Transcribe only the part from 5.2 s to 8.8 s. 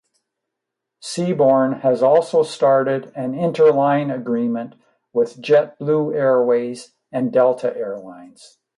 Jetblue Airways and Delta Air Lines.